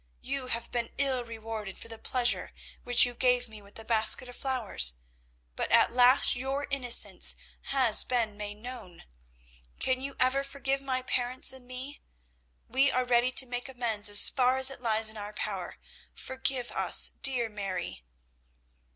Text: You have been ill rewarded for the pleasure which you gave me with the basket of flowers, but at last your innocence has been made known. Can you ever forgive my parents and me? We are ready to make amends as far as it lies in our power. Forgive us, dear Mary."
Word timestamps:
You 0.21 0.47
have 0.47 0.71
been 0.71 0.91
ill 0.97 1.23
rewarded 1.23 1.77
for 1.77 1.87
the 1.87 1.99
pleasure 1.99 2.53
which 2.83 3.05
you 3.05 3.13
gave 3.13 3.47
me 3.47 3.61
with 3.61 3.75
the 3.75 3.85
basket 3.85 4.27
of 4.27 4.35
flowers, 4.35 4.95
but 5.55 5.71
at 5.71 5.93
last 5.93 6.35
your 6.35 6.65
innocence 6.71 7.35
has 7.65 8.03
been 8.03 8.35
made 8.35 8.57
known. 8.57 9.03
Can 9.77 10.01
you 10.01 10.15
ever 10.19 10.43
forgive 10.43 10.81
my 10.81 11.03
parents 11.03 11.53
and 11.53 11.67
me? 11.67 12.01
We 12.67 12.91
are 12.91 13.05
ready 13.05 13.31
to 13.33 13.45
make 13.45 13.69
amends 13.69 14.09
as 14.09 14.27
far 14.27 14.57
as 14.57 14.71
it 14.71 14.81
lies 14.81 15.07
in 15.07 15.17
our 15.17 15.33
power. 15.33 15.77
Forgive 16.15 16.71
us, 16.71 17.09
dear 17.21 17.47
Mary." 17.47 18.03